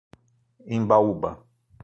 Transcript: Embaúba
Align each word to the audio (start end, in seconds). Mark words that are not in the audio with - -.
Embaúba 0.75 1.31